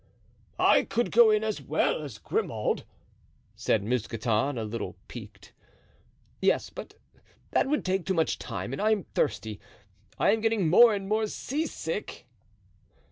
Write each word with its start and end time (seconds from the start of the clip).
"I 0.57 0.81
could 0.81 1.11
go 1.11 1.29
in 1.29 1.43
as 1.43 1.61
well 1.61 2.01
as 2.01 2.17
Grimaud," 2.17 2.85
said 3.55 3.83
Mousqueton, 3.83 4.57
a 4.57 4.63
little 4.63 4.95
piqued. 5.07 5.53
"Yes, 6.41 6.71
but 6.71 6.95
that 7.51 7.67
would 7.67 7.85
take 7.85 8.07
too 8.07 8.15
much 8.15 8.39
time 8.39 8.73
and 8.73 8.81
I 8.81 8.89
am 8.89 9.03
thirsty. 9.13 9.59
I 10.17 10.31
am 10.31 10.41
getting 10.41 10.67
more 10.69 10.95
and 10.95 11.07
more 11.07 11.27
seasick." 11.27 12.25